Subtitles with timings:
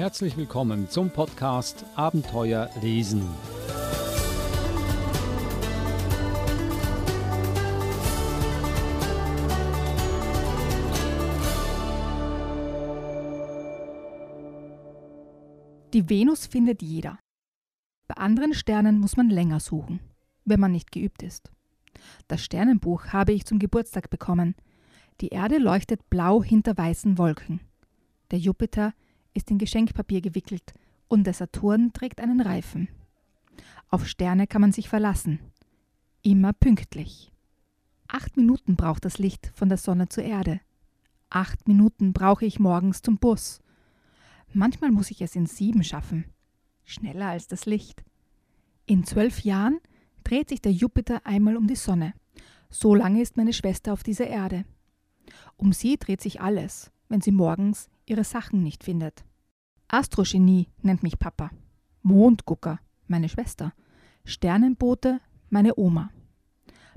[0.00, 3.20] Herzlich willkommen zum Podcast Abenteuer lesen.
[15.92, 17.18] Die Venus findet jeder.
[18.08, 20.00] Bei anderen Sternen muss man länger suchen,
[20.46, 21.50] wenn man nicht geübt ist.
[22.26, 24.54] Das Sternenbuch habe ich zum Geburtstag bekommen.
[25.20, 27.60] Die Erde leuchtet blau hinter weißen Wolken.
[28.30, 28.94] Der Jupiter
[29.34, 30.74] ist in Geschenkpapier gewickelt
[31.08, 32.88] und der Saturn trägt einen Reifen.
[33.88, 35.40] Auf Sterne kann man sich verlassen.
[36.22, 37.32] Immer pünktlich.
[38.08, 40.60] Acht Minuten braucht das Licht von der Sonne zur Erde.
[41.30, 43.60] Acht Minuten brauche ich morgens zum Bus.
[44.52, 46.24] Manchmal muss ich es in sieben schaffen.
[46.84, 48.04] Schneller als das Licht.
[48.86, 49.78] In zwölf Jahren
[50.24, 52.14] dreht sich der Jupiter einmal um die Sonne.
[52.68, 54.64] So lange ist meine Schwester auf dieser Erde.
[55.56, 59.24] Um sie dreht sich alles, wenn sie morgens ihre Sachen nicht findet.
[59.88, 61.50] Astrogenie nennt mich Papa.
[62.02, 63.74] Mondgucker, meine Schwester.
[64.24, 66.10] Sternenbote, meine Oma.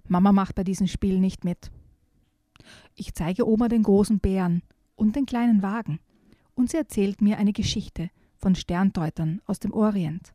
[0.08, 1.72] Mama macht bei diesem Spiel nicht mit.
[2.96, 4.62] Ich zeige Oma den großen Bären
[4.96, 6.00] und den kleinen Wagen
[6.56, 10.34] und sie erzählt mir eine Geschichte von Sterndeutern aus dem Orient.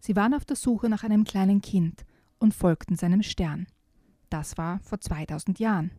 [0.00, 2.04] Sie waren auf der Suche nach einem kleinen Kind
[2.38, 3.66] und folgten seinem Stern.
[4.28, 5.90] Das war vor 2000 Jahren.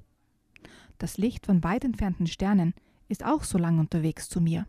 [0.99, 2.73] Das Licht von weit entfernten Sternen
[3.07, 4.65] ist auch so lang unterwegs zu mir.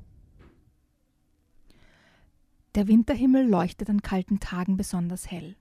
[2.75, 5.57] Der Winterhimmel leuchtet an kalten Tagen besonders hell.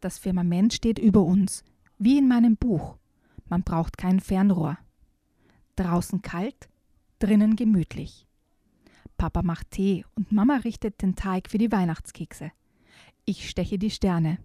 [0.00, 1.64] Das Firmament steht über uns,
[1.98, 2.96] wie in meinem Buch.
[3.48, 4.78] Man braucht kein Fernrohr.
[5.76, 6.68] Draußen kalt,
[7.18, 8.26] drinnen gemütlich.
[9.16, 12.52] Papa macht Tee und Mama richtet den Teig für die Weihnachtskekse.
[13.24, 14.38] Ich steche die Sterne.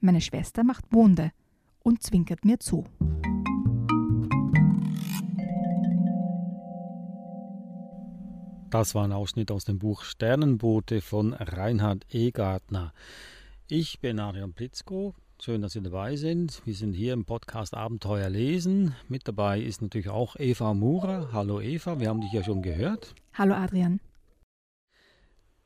[0.00, 1.32] Meine Schwester macht Monde
[1.80, 2.84] und zwinkert mir zu.
[8.70, 12.92] Das war ein Ausschnitt aus dem Buch Sternenboote von Reinhard Egartner.
[13.66, 15.16] Ich bin Adrian Plitzko.
[15.42, 16.62] Schön, dass Sie dabei sind.
[16.64, 18.94] Wir sind hier im Podcast Abenteuer lesen.
[19.08, 21.30] Mit dabei ist natürlich auch Eva Murer.
[21.32, 23.16] Hallo Eva, wir haben dich ja schon gehört.
[23.34, 23.98] Hallo Adrian.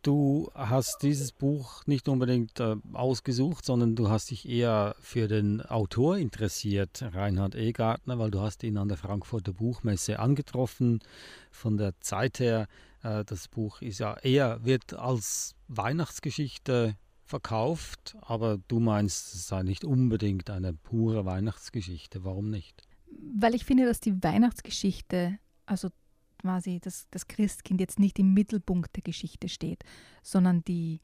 [0.01, 5.61] Du hast dieses Buch nicht unbedingt äh, ausgesucht, sondern du hast dich eher für den
[5.61, 11.01] Autor interessiert, Reinhard Egartner, weil du hast ihn an der Frankfurter Buchmesse angetroffen.
[11.51, 12.67] Von der Zeit her,
[13.05, 19.85] das Buch ist ja eher, wird als Weihnachtsgeschichte verkauft, aber du meinst, es sei nicht
[19.85, 22.25] unbedingt eine pure Weihnachtsgeschichte.
[22.25, 22.83] Warum nicht?
[23.37, 25.91] Weil ich finde, dass die Weihnachtsgeschichte, also
[26.41, 29.85] quasi das, das Christkind jetzt nicht im Mittelpunkt der Geschichte steht,
[30.23, 31.01] sondern die,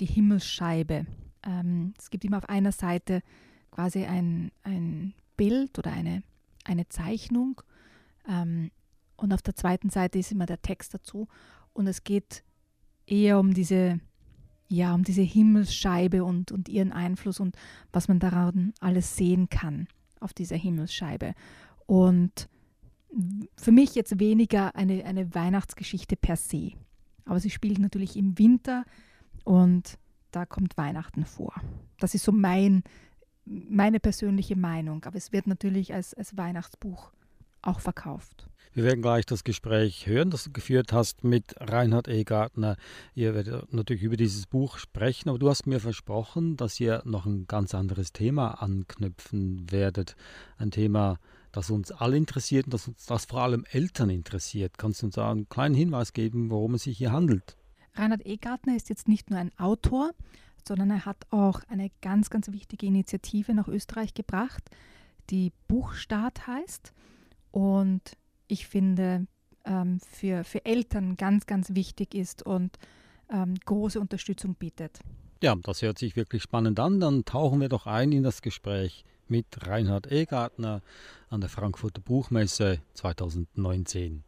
[0.00, 1.06] die Himmelsscheibe.
[1.44, 3.22] Ähm, es gibt immer auf einer Seite
[3.70, 6.22] quasi ein, ein Bild oder eine,
[6.64, 7.62] eine Zeichnung
[8.28, 8.70] ähm,
[9.20, 11.28] und auf der zweiten Seite ist immer der Text dazu
[11.72, 12.42] und es geht
[13.06, 14.00] eher um diese
[14.72, 17.56] ja, um diese Himmelsscheibe und, und ihren Einfluss und
[17.92, 19.88] was man daran alles sehen kann
[20.20, 21.34] auf dieser Himmelsscheibe.
[21.86, 22.48] Und
[23.56, 26.74] für mich jetzt weniger eine, eine Weihnachtsgeschichte per se.
[27.24, 28.84] Aber sie spielt natürlich im Winter
[29.42, 29.98] und
[30.30, 31.52] da kommt Weihnachten vor.
[31.98, 32.84] Das ist so mein,
[33.44, 35.04] meine persönliche Meinung.
[35.04, 37.10] Aber es wird natürlich als, als Weihnachtsbuch
[37.62, 38.46] auch verkauft.
[38.72, 42.22] Wir werden gleich das Gespräch hören, das du geführt hast mit Reinhard E.
[42.22, 42.76] Gartner.
[43.16, 47.26] Ihr werdet natürlich über dieses Buch sprechen, aber du hast mir versprochen, dass ihr noch
[47.26, 50.14] ein ganz anderes Thema anknüpfen werdet.
[50.56, 51.18] Ein Thema,
[51.50, 54.78] das uns alle interessiert und das uns das vor allem Eltern interessiert.
[54.78, 57.56] Kannst du uns einen kleinen Hinweis geben, worum es sich hier handelt?
[57.94, 60.12] Reinhard Egartner ist jetzt nicht nur ein Autor,
[60.66, 64.62] sondern er hat auch eine ganz, ganz wichtige Initiative nach Österreich gebracht,
[65.30, 66.92] die Buchstart heißt.
[67.50, 68.02] Und
[68.46, 69.26] ich finde,
[69.64, 72.78] ähm, für, für Eltern ganz, ganz wichtig ist und
[73.30, 75.00] ähm, große Unterstützung bietet.
[75.42, 77.00] Ja, das hört sich wirklich spannend an.
[77.00, 80.82] Dann tauchen wir doch ein in das Gespräch mit Reinhard Egartner
[81.28, 84.24] an der Frankfurter Buchmesse 2019.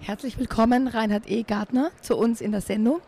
[0.00, 1.44] Herzlich willkommen, Reinhard E.
[1.44, 3.00] Gartner, zu uns in der Sendung.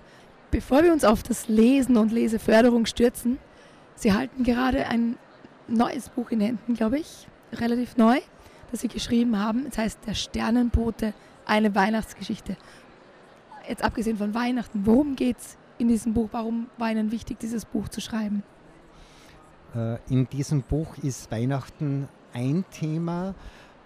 [0.56, 3.36] Bevor wir uns auf das Lesen und Leseförderung stürzen,
[3.94, 5.18] Sie halten gerade ein
[5.68, 8.20] neues Buch in Händen, glaube ich, relativ neu,
[8.70, 9.66] das Sie geschrieben haben.
[9.68, 11.12] Es heißt Der Sternenbote,
[11.44, 12.56] eine Weihnachtsgeschichte
[13.68, 16.30] jetzt abgesehen von Weihnachten, worum geht es in diesem Buch?
[16.32, 18.42] Warum war Ihnen wichtig, dieses Buch zu schreiben?
[19.74, 23.34] Äh, in diesem Buch ist Weihnachten ein Thema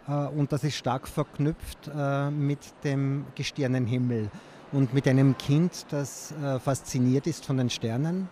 [0.06, 4.30] äh, und das ist stark verknüpft äh, mit dem Gestirnenhimmel
[4.72, 8.28] und mit einem Kind, das fasziniert ist von den Sternen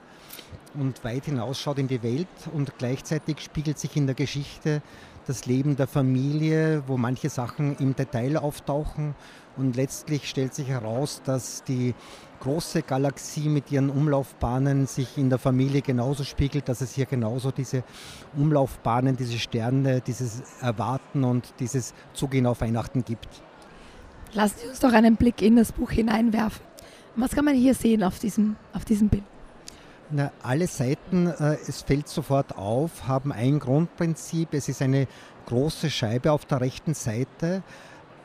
[0.75, 4.83] und weit hinausschaut in die Welt und gleichzeitig spiegelt sich in der Geschichte
[5.27, 9.15] das Leben der Familie, wo manche Sachen im Detail auftauchen.
[9.59, 11.95] Und letztlich stellt sich heraus, dass die
[12.41, 17.51] große Galaxie mit ihren Umlaufbahnen sich in der Familie genauso spiegelt, dass es hier genauso
[17.51, 17.83] diese
[18.37, 23.29] Umlaufbahnen, diese Sterne, dieses Erwarten und dieses Zugehen auf Weihnachten gibt.
[24.39, 26.65] Lassen Sie uns doch einen Blick in das Buch hineinwerfen.
[27.17, 29.25] Was kann man hier sehen auf diesem, auf diesem Bild?
[30.13, 34.55] Na, alle Seiten, äh, es fällt sofort auf, haben ein Grundprinzip.
[34.55, 35.09] Es ist eine
[35.47, 37.65] große Scheibe auf der rechten Seite,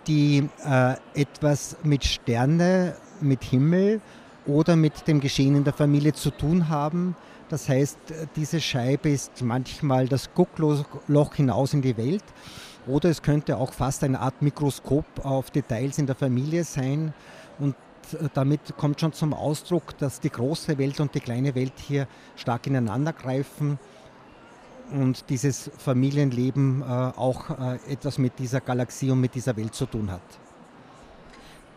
[0.05, 3.99] die äh, etwas mit Sterne, mit Himmel
[4.45, 7.15] oder mit dem Geschehen in der Familie zu tun haben.
[7.49, 7.97] Das heißt,
[8.35, 12.23] diese Scheibe ist manchmal das Guckloch hinaus in die Welt
[12.87, 17.13] oder es könnte auch fast eine Art Mikroskop auf Details in der Familie sein.
[17.59, 17.75] Und
[18.13, 22.07] äh, damit kommt schon zum Ausdruck, dass die große Welt und die kleine Welt hier
[22.35, 23.79] stark ineinander greifen
[24.91, 29.85] und dieses Familienleben äh, auch äh, etwas mit dieser Galaxie und mit dieser Welt zu
[29.85, 30.21] tun hat.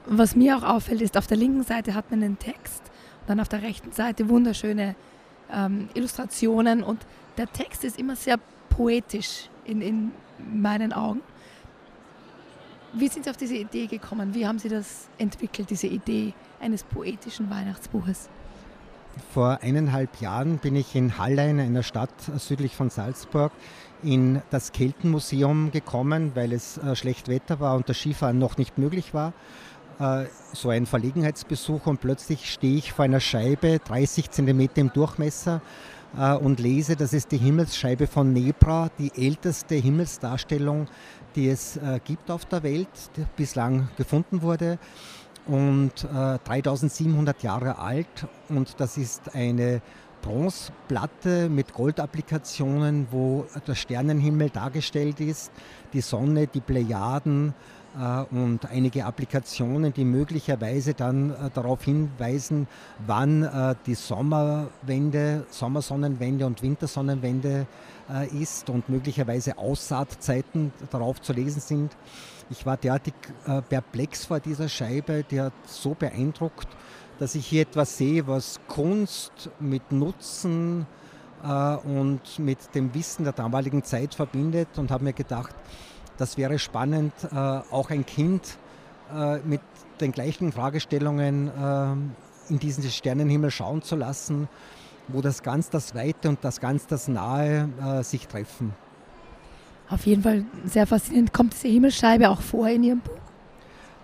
[0.07, 2.83] Was mir auch auffällt, ist, auf der linken Seite hat man einen Text
[3.21, 4.95] und dann auf der rechten Seite wunderschöne
[5.53, 7.07] ähm, Illustrationen und
[7.39, 8.39] der Text ist immer sehr
[8.71, 11.23] poetisch in, in meinen Augen.
[12.93, 14.35] Wie sind Sie auf diese Idee gekommen?
[14.35, 18.29] Wie haben Sie das entwickelt, diese Idee eines poetischen Weihnachtsbuches?
[19.33, 23.53] Vor eineinhalb Jahren bin ich in Hallein, einer Stadt südlich von Salzburg,
[24.03, 28.79] in das Keltenmuseum gekommen, weil es äh, schlecht Wetter war und das Skifahren noch nicht
[28.79, 29.33] möglich war.
[29.99, 35.63] Äh, so ein Verlegenheitsbesuch und plötzlich stehe ich vor einer Scheibe, 30 cm im Durchmesser,
[36.41, 40.89] und lese, das ist die Himmelsscheibe von Nebra, die älteste Himmelsdarstellung,
[41.35, 44.79] die es äh, gibt auf der Welt, die bislang gefunden wurde.
[45.47, 48.27] Und äh, 3700 Jahre alt.
[48.49, 49.83] Und das ist eine
[50.23, 55.53] Bronzeplatte mit Goldapplikationen, wo der Sternenhimmel dargestellt ist,
[55.93, 57.53] die Sonne, die Plejaden, äh,
[58.31, 62.69] und einige Applikationen, die möglicherweise dann äh, darauf hinweisen,
[63.07, 67.67] wann äh, die Sommerwende, Sommersonnenwende und Wintersonnenwende
[68.39, 71.97] ist und möglicherweise Aussaatzeiten darauf zu lesen sind.
[72.51, 73.15] Ich war derartig
[73.69, 76.69] perplex vor dieser Scheibe, die hat so beeindruckt,
[77.19, 80.87] dass ich hier etwas sehe, was Kunst mit Nutzen
[81.83, 85.57] und mit dem Wissen der damaligen Zeit verbindet und habe mir gedacht,
[86.19, 88.59] das wäre spannend, äh, auch ein Kind
[89.15, 89.61] äh, mit
[90.01, 94.49] den gleichen Fragestellungen äh, in diesen Sternenhimmel schauen zu lassen,
[95.09, 98.73] wo das ganz das Weite und das ganz das Nahe sich treffen.
[99.89, 101.33] Auf jeden Fall sehr faszinierend.
[101.33, 103.19] Kommt diese Himmelsscheibe auch vor in Ihrem Buch?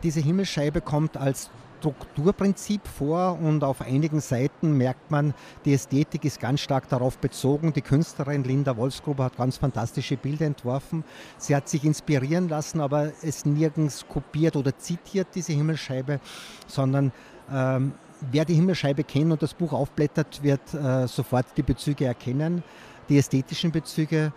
[0.02, 1.50] Diese Himmelsscheibe kommt als
[1.82, 5.34] Strukturprinzip vor und auf einigen Seiten merkt man,
[5.64, 7.72] die Ästhetik ist ganz stark darauf bezogen.
[7.72, 11.02] Die Künstlerin Linda Wolfsgruber hat ganz fantastische Bilder entworfen.
[11.38, 16.20] Sie hat sich inspirieren lassen, aber es nirgends kopiert oder zitiert, diese Himmelsscheibe,
[16.68, 17.10] sondern
[17.52, 17.94] ähm,
[18.30, 22.62] wer die Himmelsscheibe kennt und das Buch aufblättert, wird äh, sofort die Bezüge erkennen,
[23.08, 24.32] die ästhetischen Bezüge.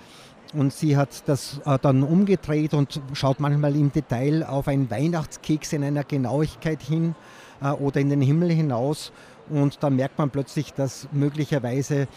[0.53, 5.73] Und sie hat das äh, dann umgedreht und schaut manchmal im Detail auf einen Weihnachtskeks
[5.73, 7.15] in einer Genauigkeit hin
[7.61, 9.11] äh, oder in den Himmel hinaus.
[9.49, 12.07] Und da merkt man plötzlich, dass möglicherweise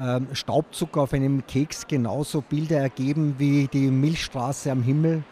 [0.00, 5.22] ähm, Staubzucker auf einem Keks genauso Bilder ergeben wie die Milchstraße am Himmel.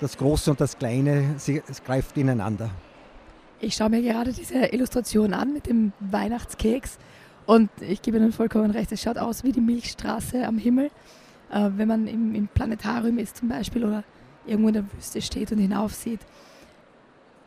[0.00, 2.70] Das Große und das Kleine, es greift ineinander.
[3.60, 6.98] Ich schaue mir gerade diese Illustration an mit dem Weihnachtskeks
[7.44, 10.90] und ich gebe Ihnen vollkommen recht, es schaut aus wie die Milchstraße am Himmel.
[11.50, 14.04] Äh, wenn man im, im Planetarium ist zum Beispiel oder
[14.46, 16.20] irgendwo in der Wüste steht und hinaufsieht.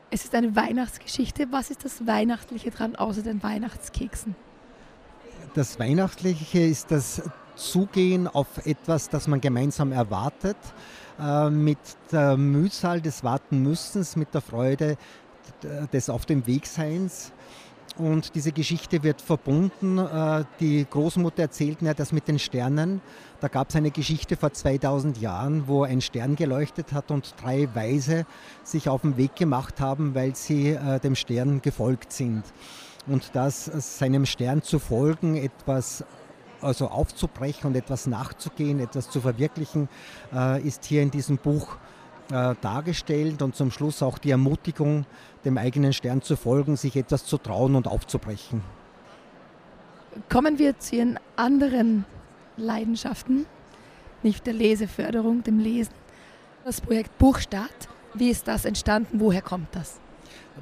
[0.10, 1.48] Es ist eine Weihnachtsgeschichte.
[1.52, 4.36] Was ist das Weihnachtliche dran, außer den Weihnachtskeksen?
[5.56, 7.22] Das Weihnachtliche ist das
[7.56, 10.58] Zugehen auf etwas, das man gemeinsam erwartet,
[11.20, 11.78] äh, mit
[12.12, 14.98] der Mühsal des Wartenmüssens, mit der Freude
[15.92, 17.32] des Auf dem Wegseins.
[17.98, 20.00] Und diese Geschichte wird verbunden.
[20.00, 23.02] Äh, die Großmutter erzählt mir das mit den Sternen.
[23.40, 27.68] Da gab es eine Geschichte vor 2000 Jahren, wo ein Stern geleuchtet hat und drei
[27.76, 28.26] Weise
[28.64, 32.44] sich auf den Weg gemacht haben, weil sie äh, dem Stern gefolgt sind.
[33.06, 36.04] Und das seinem Stern zu folgen, etwas
[36.62, 39.90] also aufzubrechen und etwas nachzugehen, etwas zu verwirklichen,
[40.34, 41.78] äh, ist hier in diesem Buch
[42.32, 45.06] äh, dargestellt und zum Schluss auch die Ermutigung,
[45.46, 48.62] dem eigenen Stern zu folgen, sich etwas zu trauen und aufzubrechen.
[50.30, 52.06] Kommen wir zu Ihren anderen
[52.56, 53.46] Leidenschaften,
[54.22, 55.94] nicht der Leseförderung, dem Lesen.
[56.66, 59.20] Das Projekt Buchstart, wie ist das entstanden?
[59.20, 60.00] Woher kommt das?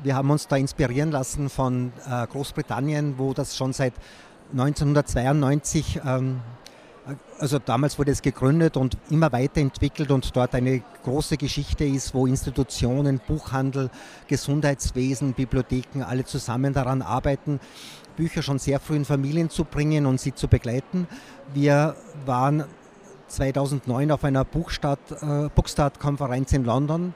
[0.04, 3.94] Wir haben uns da inspirieren lassen von äh, Großbritannien, wo das schon seit
[4.52, 6.40] 1992 ähm,
[7.40, 12.28] also damals wurde es gegründet und immer weiterentwickelt und dort eine große Geschichte ist, wo
[12.28, 13.90] Institutionen, Buchhandel,
[14.28, 17.60] Gesundheitswesen, Bibliotheken alle zusammen daran arbeiten,
[18.16, 21.08] Bücher schon sehr früh in Familien zu bringen und sie zu begleiten.
[21.54, 22.66] Wir waren
[23.28, 27.14] 2009 auf einer Buchstadt, äh, Bookstart-Konferenz in London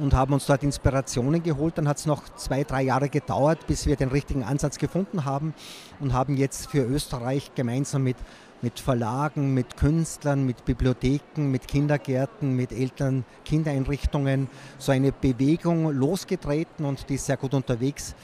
[0.00, 1.78] und haben uns dort Inspirationen geholt.
[1.78, 5.54] Dann hat es noch zwei, drei Jahre gedauert, bis wir den richtigen Ansatz gefunden haben
[6.00, 8.16] und haben jetzt für Österreich gemeinsam mit,
[8.64, 16.86] mit Verlagen, mit Künstlern, mit Bibliotheken, mit Kindergärten, mit Eltern, Kindereinrichtungen so eine Bewegung losgetreten
[16.86, 18.14] und die ist sehr gut unterwegs,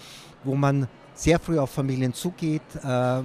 [0.43, 3.21] wo man sehr früh auf Familien zugeht, äh,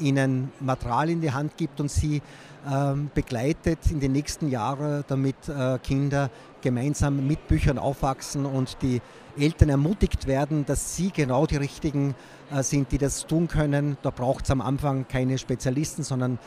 [0.00, 2.22] ihnen Material in die Hand gibt und sie
[2.66, 6.30] ähm, begleitet in den nächsten Jahren, damit äh, Kinder
[6.62, 9.02] gemeinsam mit Büchern aufwachsen und die
[9.38, 12.14] Eltern ermutigt werden, dass sie genau die richtigen
[12.50, 13.96] äh, sind, die das tun können.
[14.02, 16.38] Da braucht es am Anfang keine Spezialisten, sondern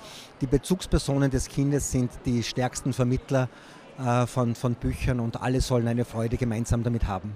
[0.42, 3.50] die Bezugspersonen des Kindes sind die stärksten Vermittler
[4.00, 7.34] äh, von, von Büchern und alle sollen eine Freude gemeinsam damit haben.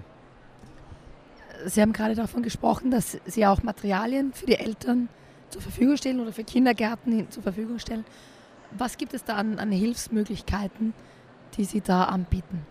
[1.64, 5.08] Sie haben gerade davon gesprochen, dass Sie auch Materialien für die Eltern
[5.50, 8.04] zur Verfügung stellen oder für Kindergärten zur Verfügung stellen.
[8.76, 10.92] Was gibt es da an, an Hilfsmöglichkeiten,
[11.56, 12.66] die Sie da anbieten?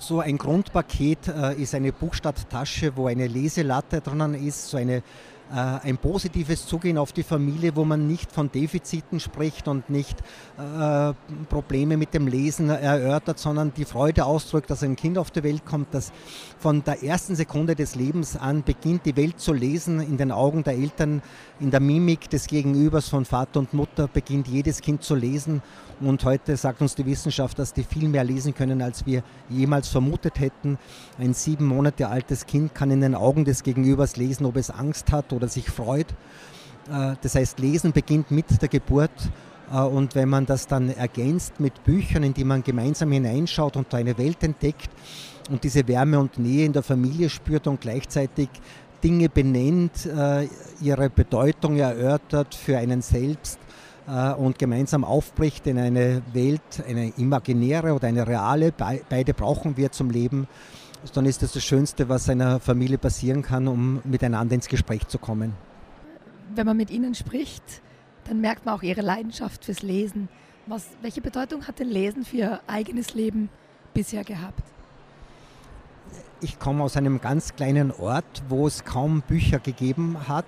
[0.00, 5.02] So ein Grundpaket äh, ist eine Buchstabtasche, wo eine Leselatte drinnen ist, so eine
[5.50, 10.18] ein positives Zugehen auf die Familie, wo man nicht von Defiziten spricht und nicht
[10.58, 11.12] äh,
[11.48, 15.64] Probleme mit dem Lesen erörtert, sondern die Freude ausdrückt, dass ein Kind auf die Welt
[15.64, 16.12] kommt, das
[16.58, 20.64] von der ersten Sekunde des Lebens an beginnt, die Welt zu lesen, in den Augen
[20.64, 21.22] der Eltern,
[21.60, 25.62] in der Mimik des Gegenübers von Vater und Mutter beginnt jedes Kind zu lesen.
[26.00, 29.88] Und heute sagt uns die Wissenschaft, dass die viel mehr lesen können, als wir jemals
[29.88, 30.78] vermutet hätten.
[31.18, 35.10] Ein sieben Monate altes Kind kann in den Augen des Gegenübers lesen, ob es Angst
[35.10, 36.08] hat oder sich freut.
[36.90, 39.10] Äh, das heißt, Lesen beginnt mit der Geburt.
[39.72, 43.94] Äh, und wenn man das dann ergänzt mit Büchern, in die man gemeinsam hineinschaut und
[43.94, 44.90] eine Welt entdeckt
[45.50, 48.48] und diese Wärme und Nähe in der Familie spürt und gleichzeitig
[49.02, 50.48] Dinge benennt, äh,
[50.80, 53.58] ihre Bedeutung erörtert für einen selbst
[54.38, 60.08] und gemeinsam aufbricht in eine Welt, eine imaginäre oder eine reale, beide brauchen wir zum
[60.08, 60.48] Leben,
[61.14, 65.18] dann ist das das Schönste, was einer Familie passieren kann, um miteinander ins Gespräch zu
[65.18, 65.54] kommen.
[66.54, 67.62] Wenn man mit ihnen spricht,
[68.24, 70.28] dann merkt man auch ihre Leidenschaft fürs Lesen.
[70.66, 73.48] Was, welche Bedeutung hat denn Lesen für ihr eigenes Leben
[73.94, 74.62] bisher gehabt?
[76.40, 80.46] Ich komme aus einem ganz kleinen Ort, wo es kaum Bücher gegeben hat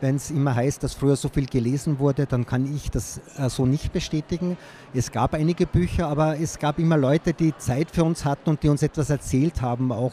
[0.00, 3.48] wenn es immer heißt, dass früher so viel gelesen wurde, dann kann ich das äh,
[3.48, 4.56] so nicht bestätigen.
[4.94, 8.62] Es gab einige Bücher, aber es gab immer Leute, die Zeit für uns hatten und
[8.62, 9.92] die uns etwas erzählt haben.
[9.92, 10.12] Auch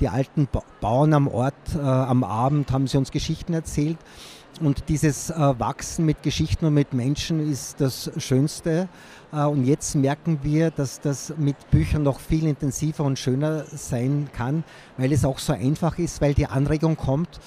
[0.00, 3.98] die alten ba Bauern am Ort, äh, am Abend haben sie uns Geschichten erzählt.
[4.60, 8.88] Und dieses äh, Wachsen mit Geschichten und mit Menschen ist das Schönste.
[9.32, 14.28] Äh, und jetzt merken wir, dass das mit Büchern noch viel intensiver und schöner sein
[14.32, 14.64] kann,
[14.96, 17.40] weil es auch so einfach ist, weil die Anregung kommt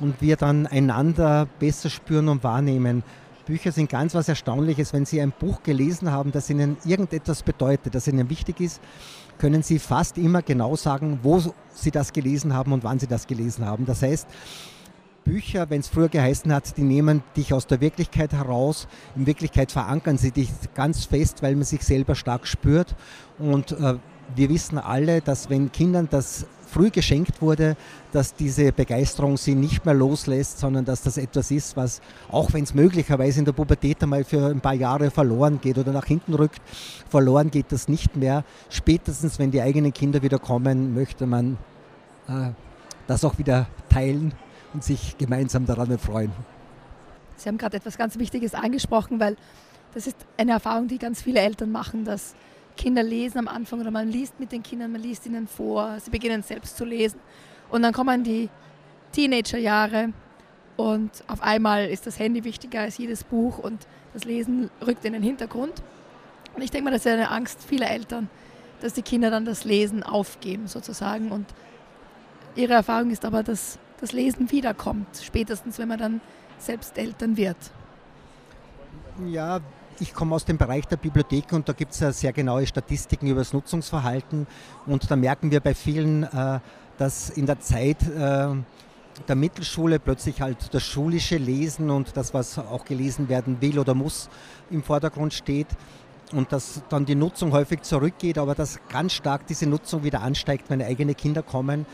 [0.00, 3.02] und wir dann einander besser spüren und wahrnehmen.
[3.46, 4.92] Bücher sind ganz was Erstaunliches.
[4.92, 8.80] Wenn Sie ein Buch gelesen haben, das Ihnen irgendetwas bedeutet, das Ihnen wichtig ist,
[9.38, 13.26] können Sie fast immer genau sagen, wo Sie das gelesen haben und wann Sie das
[13.26, 13.86] gelesen haben.
[13.86, 14.28] Das heißt,
[15.28, 18.88] Bücher, wenn es früher geheißen hat, die nehmen dich aus der Wirklichkeit heraus.
[19.14, 22.96] In Wirklichkeit verankern sie dich ganz fest, weil man sich selber stark spürt.
[23.38, 23.96] Und äh,
[24.34, 27.76] wir wissen alle, dass wenn Kindern das früh geschenkt wurde,
[28.12, 32.64] dass diese Begeisterung sie nicht mehr loslässt, sondern dass das etwas ist, was, auch wenn
[32.64, 36.34] es möglicherweise in der Pubertät einmal für ein paar Jahre verloren geht oder nach hinten
[36.34, 36.60] rückt,
[37.08, 38.44] verloren geht das nicht mehr.
[38.70, 41.58] Spätestens, wenn die eigenen Kinder wieder kommen, möchte man
[42.28, 42.50] äh,
[43.06, 44.32] das auch wieder teilen
[44.74, 46.32] und sich gemeinsam daran erfreuen.
[47.36, 49.36] Sie haben gerade etwas ganz Wichtiges angesprochen, weil
[49.94, 52.34] das ist eine Erfahrung, die ganz viele Eltern machen, dass
[52.78, 56.10] Kinder lesen am Anfang oder man liest mit den Kindern, man liest ihnen vor, sie
[56.10, 57.20] beginnen selbst zu lesen
[57.68, 58.48] und dann kommen die
[59.12, 60.12] Teenagerjahre
[60.76, 65.12] und auf einmal ist das Handy wichtiger als jedes Buch und das Lesen rückt in
[65.12, 65.82] den Hintergrund.
[66.54, 68.30] Und ich denke mal, das ist eine Angst vieler Eltern,
[68.80, 71.46] dass die Kinder dann das Lesen aufgeben sozusagen und
[72.54, 76.20] ihre Erfahrung ist aber, dass das Lesen wiederkommt, spätestens wenn man dann
[76.58, 77.56] selbst Eltern wird.
[79.26, 79.60] Ja,
[80.00, 83.26] ich komme aus dem Bereich der Bibliothek und da gibt es ja sehr genaue Statistiken
[83.26, 84.46] über das Nutzungsverhalten.
[84.86, 86.60] Und da merken wir bei vielen, äh,
[86.98, 88.48] dass in der Zeit äh,
[89.26, 93.94] der Mittelschule plötzlich halt das schulische Lesen und das, was auch gelesen werden will oder
[93.94, 94.28] muss,
[94.70, 95.68] im Vordergrund steht.
[96.32, 100.68] Und dass dann die Nutzung häufig zurückgeht, aber dass ganz stark diese Nutzung wieder ansteigt,
[100.68, 101.86] wenn eigene Kinder kommen.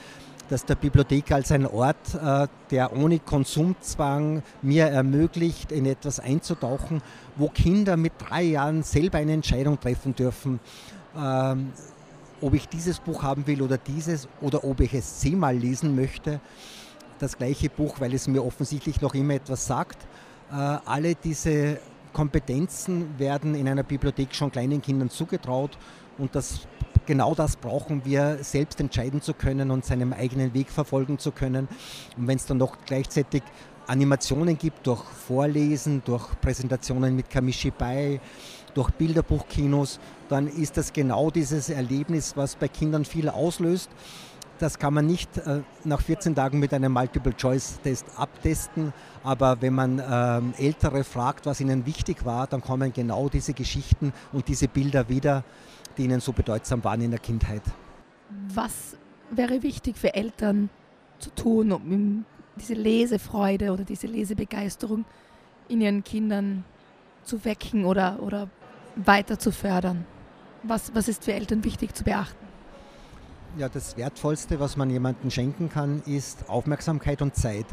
[0.49, 7.03] Dass der Bibliothek als ein Ort, äh, der ohne Konsumzwang mir ermöglicht, in etwas einzutauchen,
[7.37, 10.61] wo Kinder mit drei Jahren selber eine Entscheidung treffen dürfen,
[11.17, 11.73] ähm,
[12.41, 16.41] ob ich dieses Buch haben will oder dieses oder ob ich es zehnmal lesen möchte.
[17.19, 19.99] Das gleiche Buch, weil es mir offensichtlich noch immer etwas sagt.
[20.51, 21.79] Äh, alle diese
[22.13, 25.77] Kompetenzen werden in einer Bibliothek schon kleinen Kindern zugetraut
[26.19, 26.67] und das,
[27.07, 31.69] genau das brauchen wir, selbst entscheiden zu können und seinen eigenen Weg verfolgen zu können.
[32.17, 33.43] Und wenn es dann noch gleichzeitig
[33.87, 38.21] Animationen gibt, durch Vorlesen, durch Präsentationen mit Kamishibai,
[38.75, 43.91] durch Bilderbuchkinos, dann ist das genau dieses Erlebnis, was bei Kindern viel auslöst.
[44.59, 48.93] Das kann man nicht äh, nach 14 Tagen mit einem Multiple-Choice-Test abtesten,
[49.25, 54.13] aber wenn man ähm, Ältere fragt, was ihnen wichtig war, dann kommen genau diese Geschichten
[54.33, 55.43] und diese Bilder wieder,
[55.97, 57.63] die ihnen so bedeutsam waren in der Kindheit.
[58.49, 58.97] Was
[59.31, 60.71] wäre wichtig für Eltern
[61.19, 62.25] zu tun, um
[62.57, 65.05] diese Lesefreude oder diese Lesebegeisterung
[65.69, 66.65] in ihren Kindern
[67.25, 68.49] zu wecken oder, oder
[68.97, 70.05] weiter zu fördern?
[70.63, 72.45] Was, was ist für Eltern wichtig zu beachten?
[73.57, 77.67] Ja, das Wertvollste, was man jemandem schenken kann, ist Aufmerksamkeit und Zeit.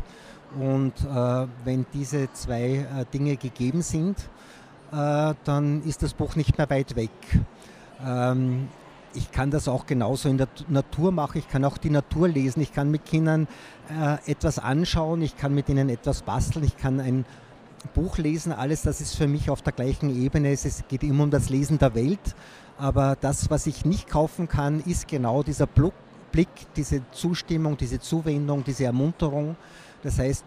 [0.60, 4.18] Und äh, wenn diese zwei äh, Dinge gegeben sind,
[4.92, 7.10] äh, dann ist das Buch nicht mehr weit weg.
[8.06, 8.68] Ähm,
[9.14, 11.38] ich kann das auch genauso in der Natur machen.
[11.40, 12.62] Ich kann auch die Natur lesen.
[12.62, 13.48] Ich kann mit Kindern
[13.90, 15.22] äh, etwas anschauen.
[15.22, 16.64] Ich kann mit ihnen etwas basteln.
[16.64, 17.26] Ich kann ein
[17.94, 18.54] Buch lesen.
[18.54, 20.52] Alles das ist für mich auf der gleichen Ebene.
[20.52, 22.36] Es geht immer um das Lesen der Welt.
[22.78, 28.64] Aber das, was ich nicht kaufen kann, ist genau dieser Blick, diese Zustimmung, diese Zuwendung,
[28.64, 29.56] diese Ermunterung.
[30.04, 30.46] Das heißt,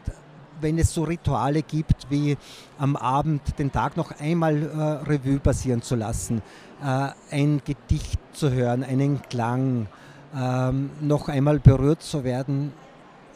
[0.65, 2.39] wenn es so Rituale gibt, wie
[2.79, 6.41] am Abend den Tag noch einmal äh, Revue passieren zu lassen,
[6.83, 9.87] äh, ein Gedicht zu hören, einen Klang,
[10.35, 12.73] ähm, noch einmal berührt zu werden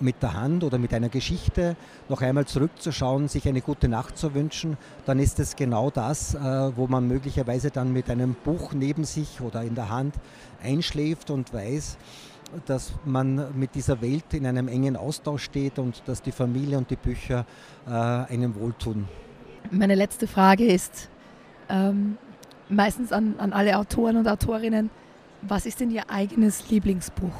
[0.00, 1.76] mit der Hand oder mit einer Geschichte,
[2.08, 6.38] noch einmal zurückzuschauen, sich eine gute Nacht zu wünschen, dann ist es genau das, äh,
[6.76, 10.14] wo man möglicherweise dann mit einem Buch neben sich oder in der Hand
[10.62, 11.98] einschläft und weiß,
[12.66, 16.90] dass man mit dieser Welt in einem engen Austausch steht und dass die Familie und
[16.90, 17.44] die Bücher
[17.86, 19.06] äh, einem wohltun.
[19.70, 21.08] Meine letzte Frage ist
[21.68, 22.16] ähm,
[22.68, 24.90] meistens an, an alle Autoren und Autorinnen,
[25.42, 27.34] was ist denn Ihr eigenes Lieblingsbuch?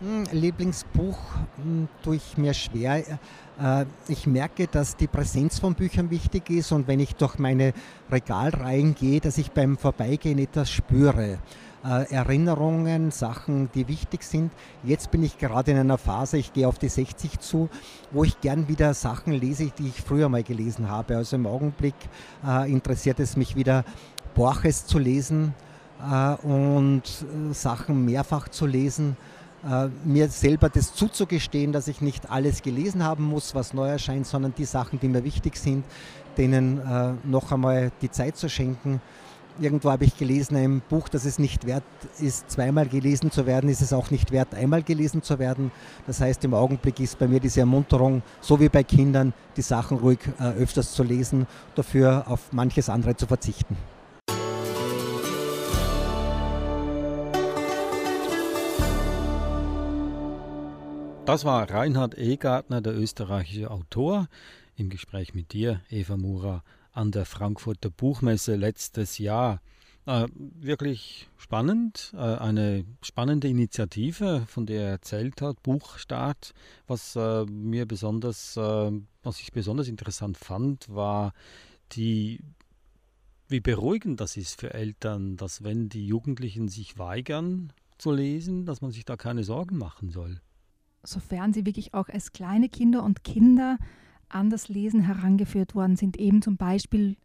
[0.00, 1.18] Hm, Lieblingsbuch
[1.56, 2.98] hm, tue ich mir schwer.
[2.98, 7.72] Äh, ich merke, dass die Präsenz von Büchern wichtig ist und wenn ich durch meine
[8.10, 11.38] Regalreihen gehe, dass ich beim Vorbeigehen etwas spüre
[11.84, 14.52] äh, Erinnerungen, Sachen, die wichtig sind.
[14.84, 17.68] Jetzt bin ich gerade in einer Phase, ich gehe auf die 60 zu,
[18.10, 21.16] wo ich gern wieder Sachen lese, die ich früher mal gelesen habe.
[21.16, 21.94] Also im Augenblick
[22.46, 23.84] äh, interessiert es mich wieder,
[24.34, 25.54] Borges zu lesen
[26.00, 29.16] äh, und äh, Sachen mehrfach zu lesen
[29.64, 34.26] äh, mir selber das zuzugestehen, dass ich nicht alles gelesen haben muss, was neu erscheint,
[34.26, 35.84] sondern die Sachen, die mir wichtig sind,
[36.36, 39.00] denen äh, noch einmal die Zeit zu schenken
[39.60, 41.84] irgendwo habe ich gelesen, ein Buch, das es nicht wert
[42.20, 45.70] ist, zweimal gelesen zu werden, ist es auch nicht wert, einmal gelesen zu werden.
[46.06, 49.98] Das heißt, im Augenblick ist bei mir diese Ermunterung, so wie bei Kindern, die Sachen
[49.98, 53.76] ruhig äh, öfters zu lesen, dafür auf manches andere zu verzichten.
[61.26, 64.28] Das war Reinhard Egartner, der österreichische Autor,
[64.76, 66.62] im Gespräch mit dir, Eva Murer
[66.98, 69.60] an der Frankfurter Buchmesse letztes Jahr.
[70.04, 76.54] Äh, wirklich spannend, äh, eine spannende Initiative, von der er erzählt hat, Buchstart.
[76.88, 78.90] Was äh, mir besonders, äh,
[79.22, 81.32] was ich besonders interessant fand, war
[81.92, 82.40] die
[83.50, 88.82] wie beruhigend das ist für Eltern, dass wenn die Jugendlichen sich weigern zu lesen, dass
[88.82, 90.40] man sich da keine Sorgen machen soll.
[91.02, 93.78] Sofern sie wirklich auch als kleine Kinder und Kinder
[94.28, 97.16] an das Lesen herangeführt worden sind, eben zum Beispiel,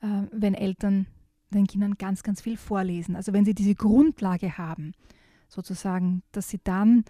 [0.00, 1.06] äh, wenn Eltern
[1.50, 3.16] den Kindern ganz, ganz viel vorlesen.
[3.16, 4.92] Also wenn sie diese Grundlage haben,
[5.48, 7.04] sozusagen, dass sie dann,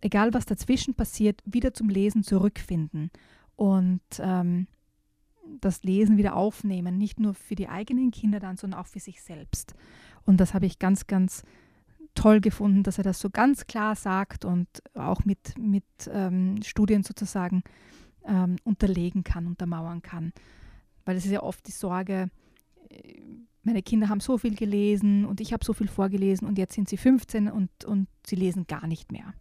[0.00, 3.10] egal was dazwischen passiert, wieder zum Lesen zurückfinden
[3.56, 4.68] und ähm,
[5.60, 9.22] das Lesen wieder aufnehmen, nicht nur für die eigenen Kinder dann, sondern auch für sich
[9.22, 9.74] selbst.
[10.24, 11.42] Und das habe ich ganz, ganz
[12.14, 17.02] toll gefunden, dass er das so ganz klar sagt und auch mit, mit ähm, Studien
[17.02, 17.62] sozusagen
[18.26, 20.32] ähm, unterlegen kann, untermauern kann.
[21.04, 22.30] Weil es ist ja oft die Sorge,
[22.88, 23.20] äh,
[23.62, 26.88] meine Kinder haben so viel gelesen und ich habe so viel vorgelesen und jetzt sind
[26.88, 29.34] sie 15 und, und sie lesen gar nicht mehr.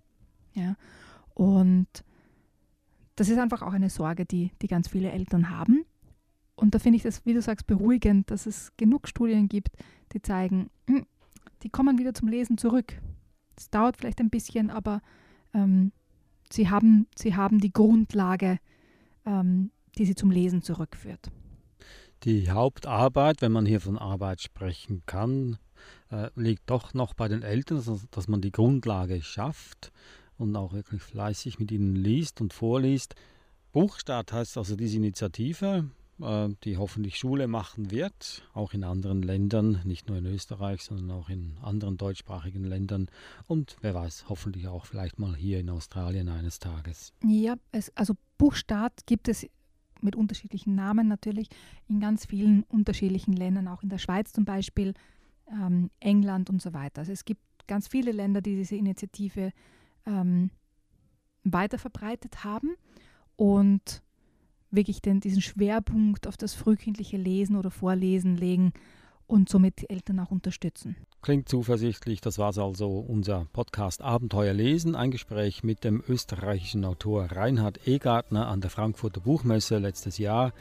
[0.53, 0.75] Ja?
[1.33, 1.87] Und
[3.15, 5.85] das ist einfach auch eine Sorge, die, die ganz viele Eltern haben.
[6.55, 9.75] Und da finde ich das, wie du sagst, beruhigend, dass es genug Studien gibt,
[10.13, 11.05] die zeigen, hm,
[11.63, 13.01] die kommen wieder zum Lesen zurück.
[13.57, 15.01] Es dauert vielleicht ein bisschen, aber
[15.53, 15.91] ähm,
[16.51, 18.59] sie, haben, sie haben die Grundlage,
[19.25, 21.31] ähm, die sie zum Lesen zurückführt.
[22.23, 25.57] Die Hauptarbeit, wenn man hier von Arbeit sprechen kann,
[26.09, 29.91] äh, liegt doch noch bei den Eltern, dass man die Grundlage schafft
[30.37, 33.15] und auch wirklich fleißig mit ihnen liest und vorliest.
[33.71, 35.89] Buchstart heißt also diese Initiative,
[36.21, 41.11] äh, die hoffentlich Schule machen wird, auch in anderen Ländern, nicht nur in Österreich, sondern
[41.11, 43.07] auch in anderen deutschsprachigen Ländern
[43.47, 47.11] und wer weiß, hoffentlich auch vielleicht mal hier in Australien eines Tages.
[47.23, 49.49] Ja, es, also Buchstart gibt es
[50.01, 51.47] mit unterschiedlichen Namen natürlich
[51.87, 54.95] in ganz vielen unterschiedlichen Ländern, auch in der Schweiz zum Beispiel,
[55.47, 56.99] ähm, England und so weiter.
[56.99, 59.53] Also es gibt ganz viele Länder, die diese Initiative
[60.05, 60.49] ähm,
[61.45, 62.75] weiter verbreitet haben
[63.37, 64.03] und
[64.71, 68.73] wirklich den, diesen Schwerpunkt auf das frühkindliche Lesen oder Vorlesen legen
[69.33, 70.95] und somit die Eltern auch unterstützen.
[71.23, 72.21] Klingt zuversichtlich.
[72.21, 78.47] Das war also unser Podcast Abenteuer lesen, ein Gespräch mit dem österreichischen Autor Reinhard Egartner
[78.47, 80.53] an der Frankfurter Buchmesse letztes Jahr.